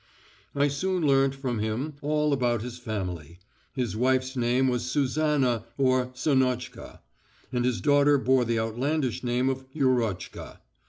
[0.55, 3.37] I soon learnt from him all about his family.
[3.75, 7.01] His wife's name was Susannah or Sannochka,
[7.51, 10.59] and his daughter bore the outlandish name of Yurochka.